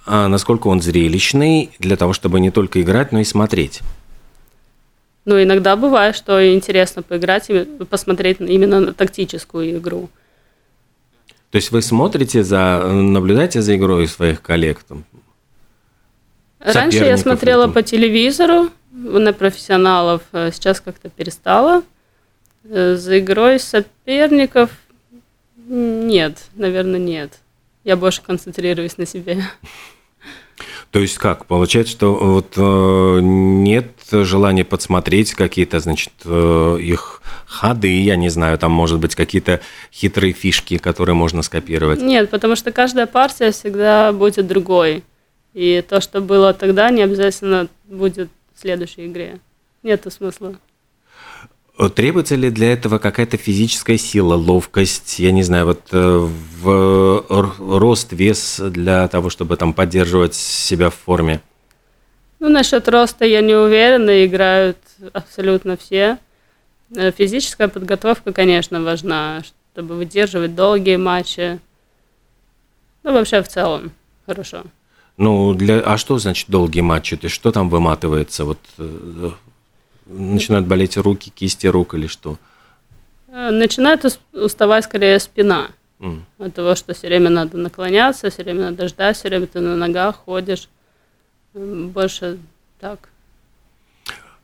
а 0.06 0.28
насколько 0.28 0.68
он 0.68 0.80
зрелищный 0.82 1.72
для 1.80 1.98
того, 1.98 2.14
чтобы 2.14 2.40
не 2.40 2.52
только 2.52 2.82
играть, 2.82 3.12
но 3.12 3.20
и 3.20 3.24
смотреть? 3.24 3.80
Ну, 5.26 5.42
иногда 5.42 5.76
бывает, 5.76 6.16
что 6.16 6.56
интересно 6.56 7.02
поиграть, 7.02 7.50
и 7.50 7.64
посмотреть 7.90 8.40
именно 8.40 8.80
на 8.80 8.94
тактическую 8.94 9.78
игру. 9.78 10.10
То 11.50 11.56
есть 11.56 11.72
вы 11.72 11.82
смотрите 11.82 12.44
за, 12.44 12.88
наблюдаете 12.88 13.62
за 13.62 13.76
игрой 13.76 14.08
своих 14.08 14.44
коллег? 14.44 14.84
Там, 14.84 15.04
Раньше 16.60 17.06
я 17.06 17.18
смотрела 17.18 17.68
по 17.68 17.82
телевизору 17.82 18.70
на 19.00 19.34
профессионалов, 19.34 20.22
а 20.32 20.52
сейчас 20.52 20.82
как-то 20.82 21.10
перестала. 21.10 21.84
Э, 22.64 22.96
за 22.96 23.20
игрой 23.20 23.60
соперников 23.60 24.72
нет, 25.68 26.38
наверное, 26.56 27.00
нет. 27.00 27.40
Я 27.84 27.96
больше 27.96 28.22
концентрируюсь 28.22 28.98
на 28.98 29.06
себе. 29.06 29.44
То 30.92 31.00
есть 31.00 31.18
как? 31.18 31.46
Получается, 31.46 31.94
что 31.94 32.16
вот 32.16 32.54
э, 32.58 33.20
нет 33.22 33.92
желания 34.12 34.66
подсмотреть 34.66 35.34
какие-то, 35.36 35.80
значит, 35.80 36.12
э, 36.26 36.78
их 36.82 37.22
ходы, 37.46 38.02
я 38.02 38.16
не 38.16 38.30
знаю, 38.30 38.58
там, 38.58 38.72
может 38.72 39.00
быть, 39.00 39.16
какие-то 39.16 39.62
хитрые 39.94 40.34
фишки, 40.34 40.78
которые 40.78 41.16
можно 41.16 41.44
скопировать? 41.44 42.02
Нет, 42.02 42.30
потому 42.32 42.56
что 42.56 42.72
каждая 42.72 43.06
партия 43.06 43.52
всегда 43.52 44.12
будет 44.12 44.48
другой. 44.48 45.04
И 45.54 45.84
то, 45.88 46.02
что 46.02 46.22
было 46.22 46.54
тогда, 46.54 46.90
не 46.90 47.04
обязательно 47.04 47.68
будет 47.86 48.30
в 48.60 48.62
следующей 48.62 49.08
игре. 49.08 49.40
Нет 49.84 50.06
смысла. 50.12 50.56
Требуется 51.96 52.36
ли 52.36 52.50
для 52.50 52.74
этого 52.74 52.98
какая-то 52.98 53.38
физическая 53.38 53.98
сила, 53.98 54.36
ловкость, 54.36 55.18
я 55.20 55.32
не 55.32 55.44
знаю, 55.44 55.68
вот 55.68 55.82
э, 55.94 56.28
в 56.62 57.46
рост, 57.58 58.12
вес 58.12 58.60
для 58.60 59.08
того, 59.08 59.30
чтобы 59.30 59.56
там 59.56 59.74
поддерживать 59.74 60.36
себя 60.36 60.90
в 60.90 60.96
форме? 60.96 61.40
Ну, 62.40 62.50
насчет 62.50 62.90
роста 62.90 63.24
я 63.24 63.40
не 63.40 63.54
уверена, 63.54 64.26
играют 64.26 64.78
абсолютно 65.14 65.78
все. 65.78 66.18
Э, 66.94 67.12
физическая 67.12 67.70
подготовка, 67.70 68.34
конечно, 68.34 68.82
важна, 68.82 69.42
чтобы 69.72 69.96
выдерживать 69.96 70.54
долгие 70.54 70.98
матчи. 70.98 71.62
Ну, 73.04 73.14
вообще 73.14 73.42
в 73.42 73.48
целом 73.48 73.94
хорошо. 74.26 74.64
Ну, 75.20 75.54
для... 75.54 75.82
а 75.82 75.98
что 75.98 76.18
значит 76.18 76.50
долгие 76.50 76.80
матчи? 76.80 77.18
То 77.18 77.26
есть 77.26 77.36
что 77.36 77.52
там 77.52 77.70
выматывается? 77.70 78.46
Вот 78.46 78.60
э, 78.78 79.32
начинают 80.06 80.66
болеть 80.66 80.96
руки, 80.96 81.30
кисти 81.30 81.68
рук 81.68 81.94
или 81.94 82.08
что? 82.08 82.38
Э, 83.28 83.50
начинает 83.52 84.06
уставать 84.32 84.86
скорее 84.86 85.20
спина. 85.20 85.72
Mm. 86.00 86.22
От 86.38 86.54
того, 86.54 86.74
что 86.76 86.94
все 86.94 87.08
время 87.08 87.30
надо 87.30 87.58
наклоняться, 87.58 88.30
все 88.30 88.44
время 88.44 88.72
надо 88.72 88.88
ждать, 88.88 89.18
все 89.18 89.28
время 89.28 89.48
ты 89.48 89.60
на 89.60 89.76
ногах 89.76 90.16
ходишь. 90.24 90.70
Больше 91.54 92.38
так. 92.80 93.10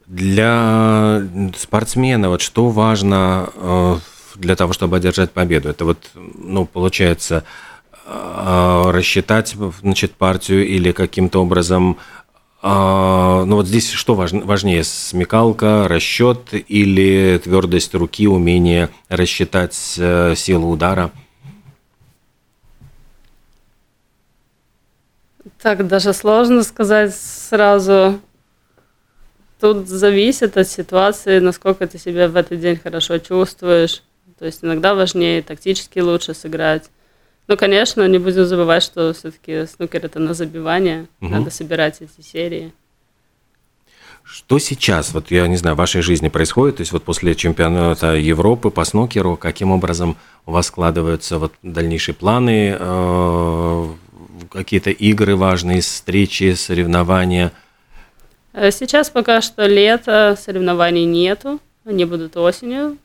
Для 0.07 1.21
спортсмена 1.57 2.29
вот 2.29 2.41
что 2.41 2.67
важно 2.67 3.49
э, 3.55 3.95
для 4.35 4.57
того, 4.57 4.73
чтобы 4.73 4.97
одержать 4.97 5.31
победу? 5.31 5.69
Это 5.69 5.85
вот, 5.85 5.99
ну, 6.15 6.65
получается, 6.65 7.45
рассчитать, 8.07 9.55
значит, 9.81 10.13
партию 10.13 10.67
или 10.67 10.91
каким-то 10.91 11.41
образом 11.41 11.97
а, 12.67 13.45
ну 13.45 13.57
вот 13.57 13.67
здесь 13.67 13.91
что 13.91 14.15
важнее, 14.15 14.83
смекалка, 14.83 15.87
расчет 15.87 16.47
или 16.51 17.39
твердость 17.43 17.93
руки, 17.93 18.27
умение 18.27 18.89
рассчитать 19.07 19.77
э, 19.99 20.33
силу 20.35 20.71
удара? 20.71 21.11
Так, 25.61 25.85
даже 25.85 26.11
сложно 26.11 26.63
сказать 26.63 27.15
сразу. 27.15 28.19
Тут 29.59 29.87
зависит 29.87 30.57
от 30.57 30.67
ситуации, 30.67 31.37
насколько 31.37 31.85
ты 31.85 31.99
себя 31.99 32.27
в 32.27 32.35
этот 32.35 32.59
день 32.59 32.77
хорошо 32.77 33.19
чувствуешь. 33.19 34.01
То 34.39 34.45
есть 34.45 34.63
иногда 34.63 34.95
важнее 34.95 35.43
тактически 35.43 35.99
лучше 35.99 36.33
сыграть. 36.33 36.89
Ну, 37.47 37.57
конечно, 37.57 38.07
не 38.07 38.17
будем 38.17 38.45
забывать, 38.45 38.83
что 38.83 39.13
все-таки 39.13 39.67
снукер 39.67 40.05
это 40.05 40.19
на 40.19 40.33
забивание, 40.33 41.07
угу. 41.21 41.31
надо 41.31 41.51
собирать 41.51 42.01
эти 42.01 42.21
серии. 42.21 42.73
Что 44.23 44.57
сейчас, 44.57 45.13
вот 45.13 45.29
я 45.29 45.47
не 45.47 45.55
знаю, 45.55 45.75
в 45.75 45.77
вашей 45.77 46.01
жизни 46.01 46.29
происходит, 46.29 46.77
то 46.77 46.81
есть 46.81 46.91
вот 46.91 47.03
после 47.03 47.35
чемпионата 47.35 48.15
Европы 48.15 48.71
по 48.71 48.83
снукеру, 48.83 49.37
каким 49.37 49.71
образом 49.71 50.17
у 50.47 50.51
вас 50.51 50.67
складываются 50.67 51.37
вот 51.37 51.53
дальнейшие 51.61 52.15
планы, 52.15 52.75
э, 52.79 53.87
какие-то 54.49 54.89
игры 54.89 55.35
важные, 55.35 55.81
встречи, 55.81 56.55
соревнования? 56.55 57.51
Э, 58.53 58.71
сейчас 58.71 59.11
пока 59.11 59.41
что 59.41 59.67
лето, 59.67 60.35
соревнований 60.41 61.05
нету, 61.05 61.59
они 61.85 62.05
будут 62.05 62.35
осенью, 62.35 62.97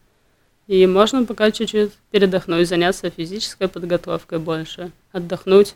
и 0.71 0.87
можно 0.87 1.25
пока 1.25 1.51
чуть-чуть 1.51 1.91
передохнуть, 2.13 2.69
заняться 2.69 3.11
физической 3.11 3.67
подготовкой 3.67 4.39
больше, 4.39 4.93
отдохнуть. 5.11 5.75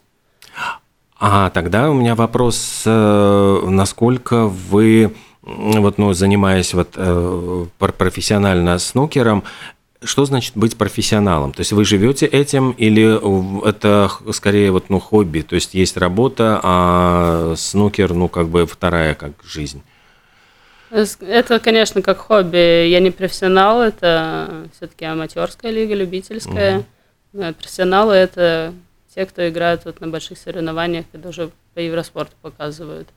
А 1.18 1.50
тогда 1.50 1.90
у 1.90 1.94
меня 1.94 2.14
вопрос, 2.14 2.84
э, 2.86 3.60
насколько 3.66 4.46
вы, 4.46 5.12
вот, 5.42 5.98
ну, 5.98 6.12
занимаясь 6.12 6.74
вот 6.74 6.90
э, 6.94 7.66
профессионально 7.76 8.78
снукером, 8.78 9.42
что 10.00 10.26
значит 10.26 10.56
быть 10.56 10.76
профессионалом? 10.76 11.52
То 11.52 11.62
есть 11.62 11.72
вы 11.72 11.84
живете 11.84 12.26
этим 12.26 12.70
или 12.70 13.18
это 13.68 14.12
скорее 14.30 14.70
вот 14.70 14.90
ну 14.90 15.00
хобби? 15.00 15.40
То 15.40 15.56
есть 15.56 15.74
есть 15.74 15.96
работа, 15.96 16.60
а 16.62 17.54
снукер 17.56 18.14
ну 18.14 18.28
как 18.28 18.48
бы 18.48 18.64
вторая 18.64 19.14
как 19.14 19.32
жизнь? 19.44 19.82
Это, 20.91 21.59
конечно, 21.59 22.03
как 22.03 22.19
хобби. 22.19 22.87
Я 22.88 23.00
не 23.00 23.11
профессионал, 23.11 23.83
это 23.83 24.69
все-таки 24.76 25.05
аматерская 25.05 25.71
лига, 25.73 25.95
любительская. 25.95 26.85
Угу. 27.33 27.55
Профессионалы 27.55 28.14
это 28.14 28.73
те, 29.14 29.26
кто 29.26 29.49
играют 29.49 29.85
вот 29.85 30.00
на 30.00 30.09
больших 30.09 30.38
соревнованиях 30.38 31.07
и 31.12 31.19
даже 31.19 31.50
по 31.75 31.81
Евроспорту 31.81 32.35
показывают. 32.43 33.09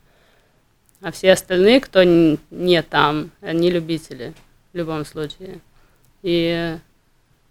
А 1.01 1.11
все 1.11 1.33
остальные, 1.33 1.81
кто 1.81 2.03
не 2.03 2.81
там, 2.81 3.31
они 3.41 3.69
любители 3.69 4.33
в 4.73 4.77
любом 4.77 5.05
случае. 5.05 5.59
И 6.23 6.77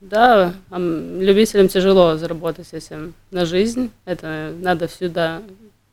да, 0.01 0.55
любителям 0.71 1.69
тяжело 1.69 2.17
заработать 2.17 2.69
этим 2.73 3.15
на 3.31 3.47
жизнь. 3.47 3.91
Это 4.05 4.53
надо 4.61 4.89
всегда, 4.89 5.43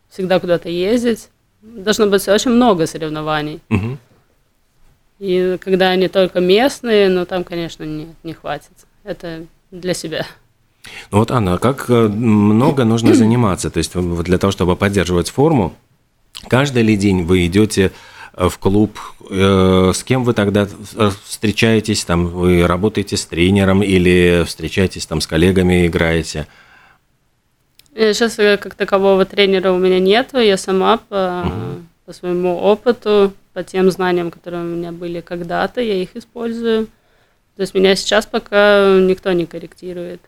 всегда 0.10 0.40
куда-то 0.40 0.70
ездить. 0.70 1.30
Должно 1.62 2.08
быть 2.08 2.28
очень 2.28 2.52
много 2.52 2.88
соревнований. 2.88 3.62
Угу. 3.70 3.98
И 5.24 5.58
когда 5.62 5.92
они 5.92 6.10
только 6.10 6.42
местные, 6.42 7.08
ну 7.08 7.26
там, 7.26 7.46
конечно, 7.46 7.86
нет, 7.86 8.10
не 8.24 8.34
хватит. 8.34 8.74
Это 9.06 9.46
для 9.72 9.94
себя. 9.94 10.26
Ну 11.12 11.20
вот, 11.20 11.32
Анна, 11.32 11.58
как 11.60 11.90
э, 11.90 12.10
много 12.10 12.84
нужно 12.84 13.14
заниматься? 13.14 13.70
То 13.70 13.78
есть 13.78 13.96
для 13.96 14.38
того, 14.38 14.52
чтобы 14.52 14.76
поддерживать 14.76 15.30
форму, 15.30 15.74
каждый 16.50 16.84
ли 16.84 16.98
день 16.98 17.24
вы 17.24 17.46
идете 17.46 17.94
э, 18.34 18.50
в 18.50 18.58
клуб, 18.58 19.00
э, 19.30 19.94
с 19.96 20.04
кем 20.04 20.26
вы 20.26 20.34
тогда 20.34 20.68
встречаетесь, 21.24 22.04
там 22.04 22.28
вы 22.28 22.68
работаете 22.68 23.16
с 23.16 23.26
тренером 23.26 23.82
или 23.82 24.44
встречаетесь 24.46 25.06
там 25.06 25.22
с 25.22 25.28
коллегами, 25.28 25.88
играете? 25.88 26.48
Сейчас 27.96 28.36
как 28.36 28.76
такового 28.76 29.24
тренера 29.24 29.72
у 29.72 29.78
меня 29.78 30.02
нету, 30.02 30.40
я 30.40 30.58
сама 30.58 30.98
по, 30.98 31.46
угу. 31.46 31.86
по 32.08 32.12
своему 32.12 32.58
опыту 32.58 33.32
по 33.54 33.64
тем 33.64 33.92
знаниям, 33.92 34.32
которые 34.32 34.64
у 34.64 34.68
меня 34.68 34.92
были 34.92 35.22
когда-то, 35.22 35.82
я 35.82 35.96
их 35.96 36.16
использую. 36.16 36.88
То 37.56 37.62
есть 37.62 37.74
меня 37.74 37.96
сейчас 37.96 38.26
пока 38.26 39.00
никто 39.00 39.32
не 39.32 39.46
корректирует. 39.46 40.22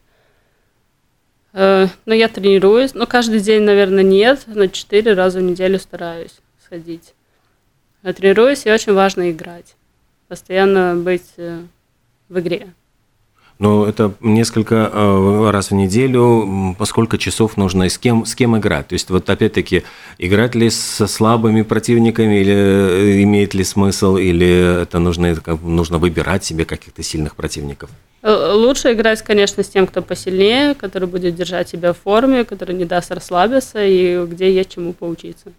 Э, 1.53 1.87
но 2.05 2.13
я 2.13 2.27
тренируюсь, 2.27 2.93
но 2.93 3.07
каждый 3.07 3.39
день, 3.39 3.63
наверное, 3.63 4.03
нет, 4.03 4.43
но 4.45 4.67
четыре 4.67 5.13
раза 5.13 5.39
в 5.39 5.43
неделю 5.43 5.79
стараюсь 5.79 6.37
сходить. 6.63 7.13
Я 8.03 8.13
тренируюсь, 8.13 8.65
и 8.65 8.71
очень 8.71 8.93
важно 8.93 9.31
играть. 9.31 9.75
Постоянно 10.27 10.95
быть 10.95 11.33
э, 11.37 11.63
в 12.29 12.39
игре. 12.39 12.73
Но 13.57 13.87
это 13.87 14.13
несколько 14.19 14.89
э, 14.91 15.49
раз 15.49 15.71
в 15.71 15.75
неделю, 15.75 16.75
сколько 16.83 17.17
часов 17.17 17.55
нужно 17.55 17.83
и 17.83 17.89
с 17.89 17.97
кем, 17.97 18.25
с 18.25 18.35
кем 18.35 18.57
играть. 18.57 18.87
То 18.87 18.93
есть 18.93 19.09
вот 19.09 19.29
опять-таки, 19.29 19.83
играть 20.17 20.55
ли 20.55 20.69
со 20.69 21.07
слабыми 21.07 21.61
противниками, 21.61 22.41
или 22.41 22.53
э, 22.53 23.23
имеет 23.23 23.53
ли 23.53 23.63
смысл, 23.63 24.17
или 24.17 24.81
это 24.81 24.99
нужно, 24.99 25.35
нужно 25.63 25.99
выбирать 25.99 26.43
себе 26.43 26.65
каких-то 26.65 27.01
сильных 27.01 27.37
противников? 27.37 27.89
Э, 28.21 28.51
лучше 28.53 28.91
играть, 28.91 29.21
конечно, 29.21 29.63
с 29.63 29.69
тем, 29.69 29.87
кто 29.87 30.01
посильнее, 30.01 30.75
который 30.75 31.07
будет 31.07 31.35
держать 31.35 31.71
тебя 31.71 31.93
в 31.93 31.97
форме, 31.97 32.43
который 32.43 32.75
не 32.75 32.83
даст 32.83 33.11
расслабиться 33.11 33.85
и 33.85 34.25
где 34.25 34.53
есть 34.53 34.73
чему 34.75 34.91
поучиться. 34.91 35.53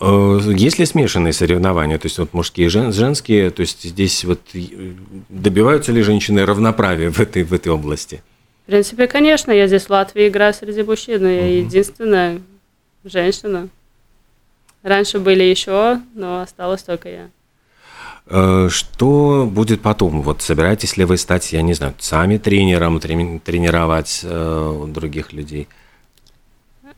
Э, 0.00 0.40
есть 0.54 0.78
ли 0.78 0.86
смешанные 0.86 1.32
соревнования, 1.32 1.98
то 1.98 2.06
есть 2.06 2.18
вот 2.18 2.34
мужские 2.34 2.66
и 2.66 2.70
женские, 2.70 3.50
то 3.50 3.60
есть 3.60 3.82
здесь 3.82 4.24
вот 4.24 4.40
добиваются 5.28 5.92
ли 5.92 6.02
женщины 6.02 6.44
равноправия 6.44 7.10
в 7.10 7.20
этой, 7.20 7.44
в 7.44 7.52
этой 7.52 7.68
области? 7.68 8.22
В 8.64 8.66
принципе, 8.66 9.06
конечно, 9.06 9.52
я 9.52 9.66
здесь 9.66 9.84
в 9.84 9.90
Латвии 9.90 10.28
играю 10.28 10.54
среди 10.54 10.82
мужчин, 10.82 11.26
я 11.26 11.40
угу. 11.40 11.46
единственная 11.46 12.40
женщина. 13.04 13.68
Раньше 14.82 15.18
были 15.18 15.42
еще, 15.42 16.00
но 16.14 16.40
осталась 16.40 16.82
только 16.82 17.08
я. 17.08 17.30
Э, 18.26 18.68
что 18.70 19.48
будет 19.50 19.80
потом? 19.80 20.22
Вот 20.22 20.42
собираетесь 20.42 20.96
ли 20.96 21.04
вы 21.04 21.18
стать, 21.18 21.52
я 21.52 21.62
не 21.62 21.74
знаю, 21.74 21.94
сами 21.98 22.38
тренером, 22.38 23.00
тренировать 23.00 24.20
э, 24.24 24.84
других 24.88 25.32
людей? 25.32 25.68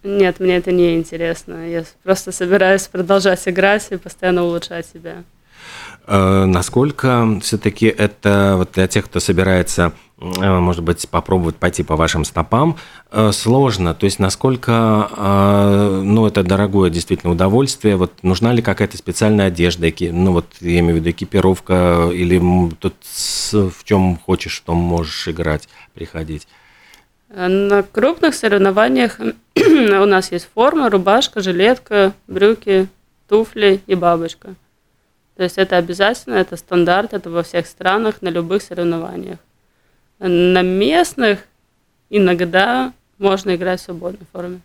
Нет, 0.06 0.38
мне 0.38 0.56
это 0.56 0.70
не 0.70 0.94
интересно. 0.94 1.68
Я 1.68 1.84
просто 2.04 2.30
собираюсь 2.30 2.86
продолжать 2.86 3.42
играть 3.48 3.88
и 3.90 3.96
постоянно 3.96 4.44
улучшать 4.44 4.86
себя. 4.86 5.24
Э, 6.06 6.44
насколько 6.44 7.40
все-таки 7.42 7.86
это 7.86 8.54
вот 8.56 8.70
для 8.74 8.86
тех, 8.86 9.06
кто 9.06 9.18
собирается, 9.18 9.92
э, 10.20 10.58
может 10.60 10.84
быть, 10.84 11.08
попробовать 11.08 11.56
пойти 11.56 11.82
по 11.82 11.96
вашим 11.96 12.24
стопам, 12.24 12.76
э, 13.10 13.32
сложно? 13.32 13.94
То 13.94 14.04
есть 14.04 14.20
насколько, 14.20 15.10
ну, 16.04 16.28
это 16.28 16.44
дорогое 16.44 16.88
действительно 16.88 17.32
удовольствие? 17.32 17.96
Вот 17.96 18.12
нужна 18.22 18.52
ли 18.52 18.62
какая-то 18.62 18.96
специальная 18.96 19.46
одежда, 19.46 19.88
ну, 20.12 20.30
вот 20.34 20.46
я 20.60 20.78
имею 20.78 20.94
в 20.94 20.96
виду 21.00 21.10
экипировка, 21.10 22.10
или 22.12 22.40
тут 22.78 22.94
в 23.52 23.82
чем 23.82 24.20
хочешь, 24.24 24.52
что 24.52 24.72
можешь 24.72 25.26
играть, 25.26 25.68
приходить? 25.94 26.46
На 27.36 27.82
крупных 27.82 28.34
соревнованиях 28.34 29.20
у 29.54 30.06
нас 30.06 30.32
есть 30.32 30.48
форма, 30.54 30.88
рубашка, 30.88 31.42
жилетка, 31.42 32.14
брюки, 32.26 32.88
туфли 33.28 33.82
и 33.86 33.94
бабочка. 33.94 34.54
То 35.36 35.42
есть 35.42 35.58
это 35.58 35.76
обязательно, 35.76 36.36
это 36.36 36.56
стандарт, 36.56 37.12
это 37.12 37.28
во 37.28 37.42
всех 37.42 37.66
странах, 37.66 38.22
на 38.22 38.28
любых 38.28 38.62
соревнованиях. 38.62 39.38
На 40.18 40.62
местных 40.62 41.40
иногда 42.08 42.94
можно 43.18 43.54
играть 43.54 43.80
в 43.80 43.84
свободной 43.84 44.26
форме. 44.32 44.60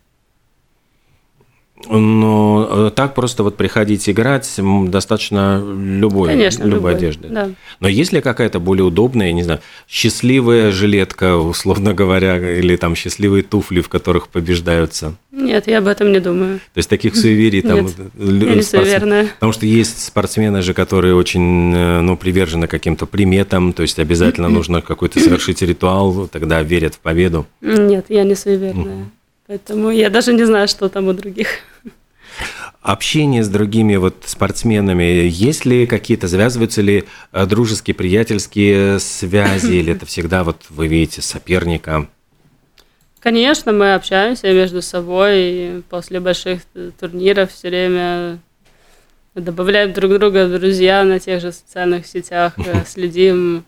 Но 1.90 2.68
э, 2.70 2.92
так 2.96 3.14
просто 3.14 3.44
вот 3.44 3.58
приходить 3.58 4.10
играть 4.10 4.60
достаточно 4.88 5.64
любой, 5.64 6.30
Конечно, 6.30 6.64
любой, 6.64 6.76
любой 6.76 6.96
одежды. 6.96 7.28
Да. 7.30 7.50
Но 7.80 7.88
есть 7.88 8.14
ли 8.14 8.22
какая-то 8.22 8.60
более 8.60 8.86
удобная, 8.86 9.32
не 9.32 9.44
знаю, 9.44 9.60
счастливая 9.88 10.72
жилетка, 10.72 11.38
условно 11.38 11.94
говоря, 11.94 12.60
или 12.60 12.76
там 12.76 12.96
счастливые 12.96 13.44
туфли, 13.44 13.82
в 13.82 13.90
которых 13.90 14.28
побеждаются? 14.28 15.16
Нет, 15.32 15.68
я 15.68 15.80
об 15.80 15.88
этом 15.88 16.12
не 16.12 16.20
думаю. 16.20 16.60
То 16.74 16.78
есть 16.78 16.90
таких 16.90 17.16
суеверий 17.16 17.62
там... 17.62 17.88
Нет, 18.16 18.56
я 18.56 18.64
суеверная. 18.64 19.28
Потому 19.28 19.54
что 19.54 19.66
есть 19.66 20.06
спортсмены 20.06 20.62
же, 20.62 20.74
которые 20.74 21.16
очень 21.16 21.74
э, 21.74 22.02
ну, 22.02 22.18
привержены 22.18 22.68
каким-то 22.68 23.06
приметам, 23.06 23.74
то 23.74 23.82
есть 23.82 24.00
обязательно 24.00 24.50
нужно 24.50 24.82
какой-то 24.82 25.20
совершить 25.20 25.62
ритуал, 25.62 26.28
тогда 26.28 26.62
верят 26.62 26.96
в 26.96 27.00
победу. 27.00 27.46
Нет, 27.62 28.06
я 28.10 28.24
не 28.24 28.36
суеверная. 28.36 29.06
Поэтому 29.52 29.90
я 29.92 30.10
даже 30.10 30.32
не 30.32 30.46
знаю, 30.46 30.70
что 30.70 30.88
там 30.88 31.10
у 31.10 31.14
других. 31.14 31.60
Общение 32.82 33.44
с 33.44 33.50
другими 33.50 33.98
вот 33.98 34.24
спортсменами, 34.26 35.28
есть 35.28 35.66
ли 35.66 35.86
какие-то, 35.86 36.30
завязываются 36.30 36.82
ли 36.82 37.04
э, 37.34 37.46
дружеские, 37.46 37.94
приятельские 37.94 38.98
связи, 39.02 39.74
или 39.74 39.92
это 39.92 40.06
всегда 40.06 40.46
вот 40.46 40.68
вы 40.70 40.88
видите 40.88 41.22
соперника? 41.22 42.08
Конечно, 43.20 43.74
мы 43.74 43.94
общаемся 43.94 44.54
между 44.54 44.82
собой, 44.82 45.34
и 45.36 45.82
после 45.90 46.22
больших 46.22 46.62
турниров 46.98 47.52
все 47.52 47.68
время 47.68 48.40
добавляем 49.36 49.92
друг 49.92 50.14
друга 50.18 50.48
друзья 50.48 51.04
на 51.04 51.20
тех 51.20 51.42
же 51.42 51.52
социальных 51.52 52.08
сетях, 52.08 52.54
э, 52.56 52.86
следим 52.88 53.66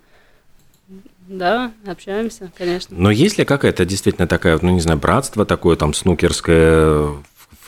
да, 1.27 1.71
общаемся, 1.85 2.51
конечно. 2.57 2.95
Но 2.97 3.11
есть 3.11 3.37
ли 3.37 3.45
какая-то 3.45 3.85
действительно 3.85 4.27
такая, 4.27 4.57
ну 4.61 4.71
не 4.71 4.81
знаю, 4.81 4.99
братство 4.99 5.45
такое 5.45 5.75
там 5.75 5.93
снукерское, 5.93 7.09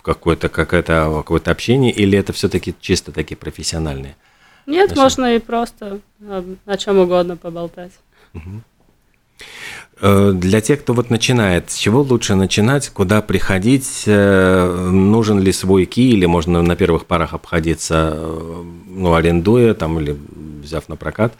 какое-то 0.02 0.50
какое-то 0.50 1.14
какое-то 1.18 1.52
общение, 1.52 1.92
или 1.92 2.18
это 2.18 2.34
все-таки 2.34 2.76
чисто 2.80 3.12
такие 3.12 3.38
профессиональные? 3.38 4.16
Нет, 4.66 4.92
отношения? 4.92 5.04
можно 5.04 5.36
и 5.36 5.40
просто 5.40 6.00
о 6.66 6.78
чем 6.78 7.00
угодно 7.00 7.38
поболтать. 7.38 7.94
Угу. 8.34 8.62
Для 10.02 10.60
тех, 10.60 10.82
кто 10.82 10.94
вот 10.94 11.10
начинает, 11.10 11.72
с 11.72 11.78
чего 11.78 12.02
лучше 12.02 12.36
начинать, 12.36 12.90
куда 12.90 13.22
приходить, 13.22 14.04
э, 14.06 14.90
нужен 14.92 15.40
ли 15.40 15.54
свой 15.54 15.86
ки, 15.86 16.10
или 16.10 16.26
можно 16.26 16.62
на 16.62 16.76
первых 16.76 17.06
парах 17.06 17.34
обходиться, 17.34 18.12
э, 18.14 18.64
ну, 18.88 19.14
арендуя 19.14 19.74
там 19.74 19.98
или 20.00 20.18
взяв 20.62 20.90
на 20.90 20.98
прокат? 20.98 21.34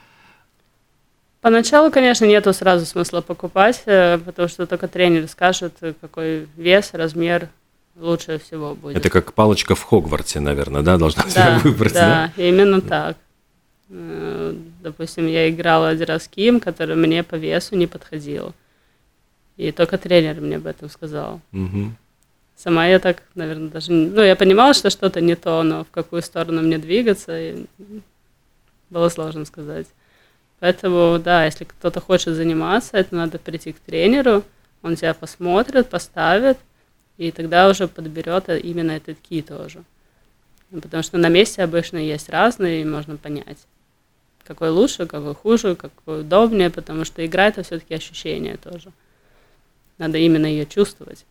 Поначалу, 1.46 1.92
конечно, 1.92 2.26
нету 2.26 2.54
сразу 2.54 2.88
смысла 2.88 3.22
покупать, 3.22 3.84
э, 3.86 4.18
потому 4.18 4.48
что 4.48 4.66
только 4.66 4.88
тренер 4.88 5.28
скажет, 5.28 5.74
какой 6.02 6.48
вес, 6.58 6.90
размер 6.94 7.50
лучше 7.96 8.40
всего 8.40 8.74
будет. 8.74 8.98
Это 8.98 9.12
как 9.12 9.32
палочка 9.34 9.76
в 9.76 9.84
Хогвартсе, 9.84 10.40
наверное, 10.40 10.82
да, 10.82 10.98
должна 10.98 11.24
да, 11.36 11.60
выбрать, 11.64 11.94
да? 11.94 12.32
Да, 12.36 12.44
именно 12.44 12.82
так. 12.82 13.18
Э, 13.92 14.56
допустим, 14.82 15.28
я 15.28 15.48
играла 15.48 15.90
один 15.90 16.08
раз 16.08 16.28
Ким, 16.28 16.60
который 16.60 16.96
мне 16.96 17.22
по 17.22 17.36
весу 17.36 17.76
не 17.76 17.86
подходил. 17.86 18.56
И 19.56 19.72
только 19.72 20.00
тренер 20.00 20.42
мне 20.42 20.56
об 20.56 20.66
этом 20.66 20.90
сказал. 20.90 21.42
Угу. 21.54 21.92
Сама 22.56 22.88
я 22.88 22.98
так, 22.98 23.22
наверное, 23.36 23.70
даже... 23.70 23.92
Ну, 23.92 24.24
я 24.24 24.36
понимала, 24.36 24.74
что 24.74 24.90
что-то 24.90 25.22
не 25.22 25.36
то, 25.36 25.62
но 25.62 25.84
в 25.84 25.92
какую 25.92 26.24
сторону 26.24 26.64
мне 26.64 26.80
двигаться, 26.80 27.40
было 28.90 29.10
сложно 29.10 29.46
сказать. 29.46 29.86
Поэтому, 30.60 31.20
да, 31.20 31.46
если 31.46 31.66
кто-то 31.66 32.00
хочет 32.00 32.36
заниматься, 32.36 32.98
это 32.98 33.16
надо 33.16 33.40
прийти 33.40 33.74
к 33.74 33.80
тренеру, 33.80 34.44
он 34.82 34.96
тебя 34.96 35.14
посмотрит, 35.14 35.90
поставит, 35.90 36.58
и 37.18 37.32
тогда 37.32 37.70
уже 37.70 37.88
подберет 37.88 38.50
именно 38.50 38.92
этот 38.92 39.18
ки 39.20 39.42
тоже. 39.42 39.84
Потому 40.72 41.04
что 41.04 41.18
на 41.18 41.30
месте 41.30 41.64
обычно 41.64 41.98
есть 41.98 42.30
разные, 42.30 42.82
и 42.82 42.86
можно 42.86 43.18
понять, 43.18 43.60
какой 44.44 44.70
лучше, 44.70 45.06
какой 45.06 45.36
хуже, 45.36 45.76
какой 45.76 46.22
удобнее, 46.22 46.70
потому 46.70 47.06
что 47.06 47.26
игра 47.26 47.48
это 47.48 47.64
все-таки 47.64 47.94
ощущение 47.94 48.58
тоже. 48.58 48.92
Надо 49.98 50.18
именно 50.18 50.46
ее 50.46 50.66
чувствовать. 50.66 51.26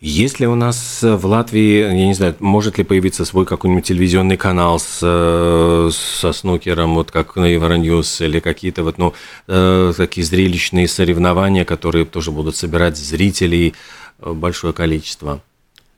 Есть 0.00 0.40
ли 0.40 0.46
у 0.46 0.54
нас 0.54 1.00
в 1.02 1.26
Латвии, 1.26 1.80
я 1.80 2.06
не 2.06 2.14
знаю, 2.14 2.34
может 2.38 2.78
ли 2.78 2.84
появиться 2.84 3.26
свой 3.26 3.44
какой-нибудь 3.44 3.84
телевизионный 3.84 4.38
канал 4.38 4.78
с, 4.78 5.00
э, 5.02 5.90
со 5.92 6.32
снукером, 6.32 6.94
вот 6.94 7.10
как 7.10 7.36
на 7.36 7.44
Евроньюз, 7.44 8.22
или 8.22 8.40
какие-то 8.40 8.82
вот, 8.82 8.96
ну, 8.96 9.12
э, 9.46 9.92
такие 9.94 10.24
зрелищные 10.24 10.88
соревнования, 10.88 11.66
которые 11.66 12.06
тоже 12.06 12.30
будут 12.30 12.56
собирать 12.56 12.96
зрителей 12.96 13.74
э, 14.20 14.32
большое 14.32 14.72
количество? 14.72 15.42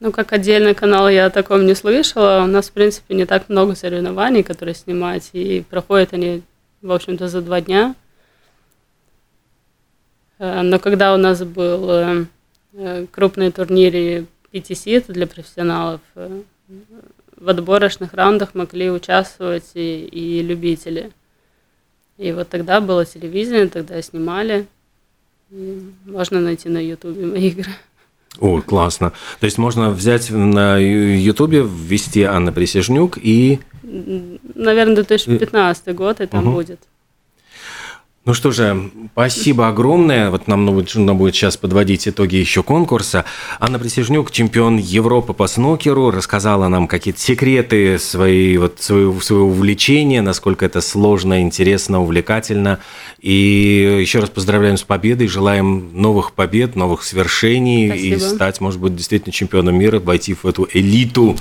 Ну, 0.01 0.11
как 0.11 0.33
отдельный 0.33 0.75
канал 0.75 1.07
я 1.07 1.27
о 1.27 1.29
таком 1.29 1.65
не 1.65 1.73
слышала. 1.73 2.43
У 2.43 2.47
нас, 2.47 2.67
в 2.67 2.71
принципе, 2.73 3.15
не 3.15 3.25
так 3.25 3.47
много 3.47 3.73
соревнований, 3.73 4.43
которые 4.43 4.75
снимать, 4.75 5.29
и 5.31 5.63
проходят 5.69 6.11
они, 6.11 6.41
в 6.81 6.91
общем-то, 6.91 7.29
за 7.29 7.41
два 7.41 7.61
дня. 7.61 7.95
Но 10.39 10.77
когда 10.79 11.13
у 11.13 11.17
нас 11.17 11.41
был 11.41 11.89
Э, 11.89 12.25
крупные 13.11 13.51
турниры 13.51 14.25
PTC, 14.51 14.97
это 14.97 15.13
для 15.13 15.27
профессионалов. 15.27 16.01
Э, 16.15 16.41
в 17.37 17.49
отборочных 17.49 18.13
раундах 18.13 18.55
могли 18.55 18.89
участвовать 18.89 19.71
и, 19.73 20.05
и 20.05 20.41
любители. 20.41 21.11
И 22.17 22.31
вот 22.31 22.49
тогда 22.49 22.79
было 22.79 23.05
телевидение, 23.05 23.67
тогда 23.67 24.01
снимали. 24.01 24.67
И 25.51 25.81
можно 26.05 26.39
найти 26.39 26.69
на 26.69 26.77
Ютубе 26.77 27.25
мои 27.25 27.47
игры. 27.49 27.71
О, 28.39 28.61
классно. 28.61 29.11
То 29.39 29.45
есть 29.45 29.57
можно 29.57 29.91
взять 29.91 30.31
на 30.31 30.77
Ютубе, 30.77 31.63
ввести 31.63 32.23
Анна 32.23 32.51
Присяжнюк 32.51 33.17
и... 33.21 33.59
Наверное, 33.83 34.95
2015 34.95 35.93
год, 35.93 36.21
и 36.21 36.25
там 36.25 36.47
угу. 36.47 36.55
будет. 36.55 36.79
Ну 38.25 38.33
что 38.33 38.51
же, 38.51 38.89
спасибо 39.11 39.67
огромное. 39.67 40.29
Вот 40.29 40.47
нам 40.47 40.63
нужно 40.63 41.13
будет 41.13 41.35
сейчас 41.35 41.57
подводить 41.57 42.07
итоги 42.07 42.37
еще 42.37 42.63
конкурса. 42.63 43.25
Анна 43.59 43.79
Присяжнюк, 43.79 44.31
чемпион 44.31 44.77
Европы 44.77 45.33
по 45.33 45.45
снукеру, 45.45 46.09
рассказала 46.09 46.69
нам 46.69 46.87
какие-то 46.87 47.19
секреты 47.19 47.99
своей, 47.99 48.57
вот, 48.57 48.79
своего, 48.79 49.19
своего 49.19 49.47
увлечения, 49.47 50.21
насколько 50.21 50.65
это 50.65 50.79
сложно, 50.79 51.41
интересно, 51.41 52.01
увлекательно. 52.01 52.79
И 53.19 53.97
еще 53.99 54.19
раз 54.19 54.29
поздравляем 54.29 54.77
с 54.77 54.83
победой, 54.83 55.27
желаем 55.27 55.89
новых 55.93 56.31
побед, 56.31 56.77
новых 56.77 57.03
свершений 57.03 57.89
спасибо. 57.89 58.15
и 58.15 58.19
стать, 58.19 58.61
может 58.61 58.79
быть, 58.79 58.95
действительно 58.95 59.33
чемпионом 59.33 59.77
мира, 59.77 59.99
войти 59.99 60.33
в 60.33 60.45
эту 60.45 60.65
элиту 60.71 61.35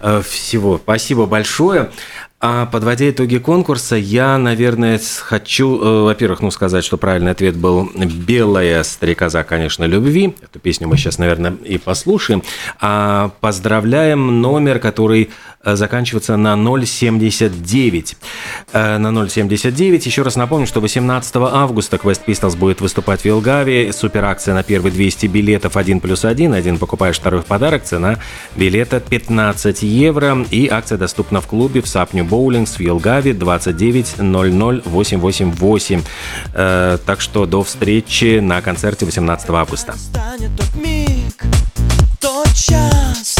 э, 0.00 0.22
всего. 0.28 0.78
Спасибо 0.82 1.26
большое. 1.26 1.90
А 2.38 2.66
подводя 2.66 3.08
итоги 3.08 3.38
конкурса, 3.38 3.96
я, 3.96 4.36
наверное, 4.36 5.00
хочу, 5.20 5.80
э, 5.80 6.02
во-первых, 6.02 6.42
ну, 6.42 6.50
сказать, 6.50 6.84
что 6.84 6.98
правильный 6.98 7.30
ответ 7.32 7.56
был 7.56 7.90
«Белая 7.94 8.82
стрекоза, 8.82 9.42
конечно, 9.42 9.84
любви». 9.84 10.34
Эту 10.42 10.58
песню 10.58 10.86
мы 10.86 10.98
сейчас, 10.98 11.16
наверное, 11.16 11.52
и 11.64 11.78
послушаем. 11.78 12.42
А 12.78 13.30
поздравляем 13.40 14.42
номер, 14.42 14.80
который 14.80 15.30
Э, 15.66 15.74
заканчиваться 15.74 16.36
на 16.36 16.54
0,79. 16.54 18.16
Э, 18.72 18.98
на 18.98 19.08
0,79. 19.08 20.06
Еще 20.06 20.22
раз 20.22 20.36
напомню, 20.36 20.66
что 20.68 20.80
18 20.80 21.36
августа 21.36 21.96
Quest 21.96 22.20
Pistols 22.24 22.56
будет 22.56 22.80
выступать 22.80 23.22
в 23.22 23.24
Вилгаве. 23.24 23.92
Суперакция 23.92 24.54
на 24.54 24.62
первые 24.62 24.92
200 24.92 25.26
билетов 25.26 25.76
1 25.76 25.98
плюс 25.98 26.24
1. 26.24 26.54
Один 26.54 26.78
покупаешь, 26.78 27.16
второй 27.16 27.42
в 27.42 27.46
подарок. 27.46 27.82
Цена 27.82 28.18
билета 28.54 29.00
15 29.00 29.82
евро. 29.82 30.46
И 30.52 30.68
акция 30.68 30.98
доступна 30.98 31.40
в 31.40 31.48
клубе 31.48 31.80
в 31.80 31.88
Сапню 31.88 32.24
Боулингс 32.26 32.76
в 32.76 32.80
Вилгаве 32.80 33.32
29 33.32 34.18
00 34.18 34.82
888. 34.84 36.02
Так 36.52 37.20
что 37.20 37.46
до 37.46 37.62
встречи 37.62 38.40
на 38.40 38.60
концерте 38.60 39.04
18 39.06 39.50
августа. 39.50 39.94
тот 40.56 40.74
миг, 40.74 41.44
тот 42.20 42.52
час, 42.54 43.36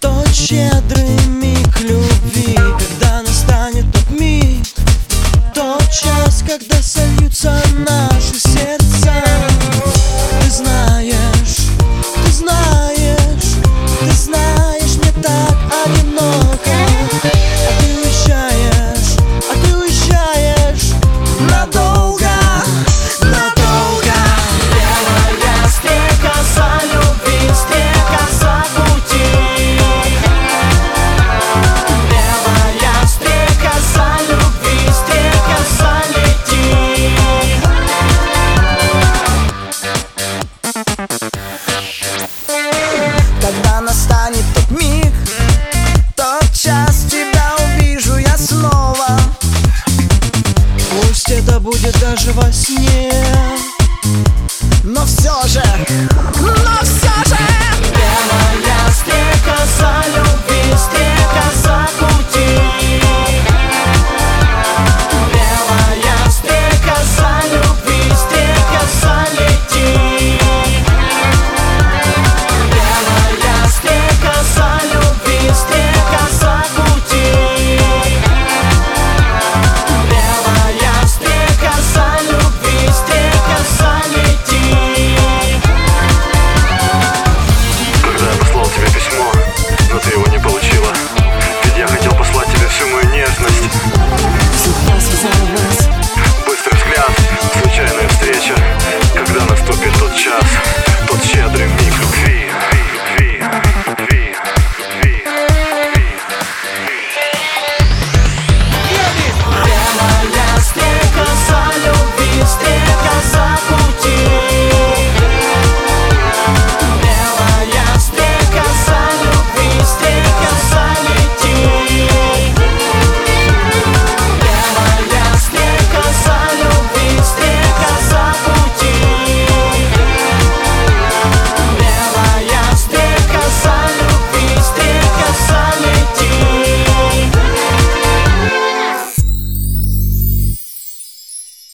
тот 0.00 0.28
щедрый 0.34 1.26
миг 1.28 1.80
любви 1.80 2.54
Когда 2.56 3.22
настанет 3.22 3.84
тот 3.92 4.18
миг 4.18 4.66
Тот 5.54 5.82
час, 5.90 6.42
когда 6.46 6.82
сольются 6.82 7.52
наши 7.78 8.38
сердца 8.38 9.12
Ты 10.40 10.50
знаешь, 10.50 10.81